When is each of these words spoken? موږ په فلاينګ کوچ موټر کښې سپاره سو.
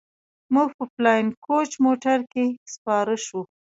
موږ 0.53 0.69
په 0.77 0.83
فلاينګ 0.93 1.29
کوچ 1.45 1.69
موټر 1.85 2.19
کښې 2.31 2.45
سپاره 2.73 3.15
سو. 3.25 3.39